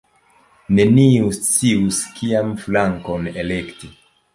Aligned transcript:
Neniu 0.79 1.29
scius 1.41 2.03
kian 2.19 2.53
flankon 2.67 3.33
elekti. 3.41 3.97